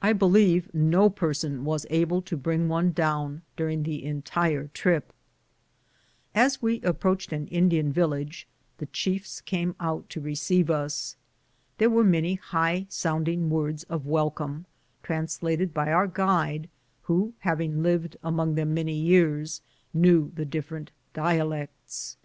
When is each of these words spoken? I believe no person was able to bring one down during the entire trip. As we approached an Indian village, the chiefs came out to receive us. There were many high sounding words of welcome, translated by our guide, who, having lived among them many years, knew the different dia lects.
I 0.00 0.14
believe 0.14 0.72
no 0.72 1.10
person 1.10 1.66
was 1.66 1.84
able 1.90 2.22
to 2.22 2.34
bring 2.34 2.66
one 2.66 2.92
down 2.92 3.42
during 3.58 3.82
the 3.82 4.02
entire 4.02 4.68
trip. 4.68 5.12
As 6.34 6.62
we 6.62 6.80
approached 6.80 7.30
an 7.30 7.48
Indian 7.48 7.92
village, 7.92 8.48
the 8.78 8.86
chiefs 8.86 9.42
came 9.42 9.76
out 9.78 10.08
to 10.08 10.20
receive 10.22 10.70
us. 10.70 11.16
There 11.76 11.90
were 11.90 12.04
many 12.04 12.36
high 12.36 12.86
sounding 12.88 13.50
words 13.50 13.82
of 13.90 14.06
welcome, 14.06 14.64
translated 15.02 15.74
by 15.74 15.92
our 15.92 16.06
guide, 16.06 16.70
who, 17.02 17.34
having 17.40 17.82
lived 17.82 18.16
among 18.24 18.54
them 18.54 18.72
many 18.72 18.94
years, 18.94 19.60
knew 19.92 20.32
the 20.34 20.46
different 20.46 20.90
dia 21.12 21.44
lects. 21.44 22.16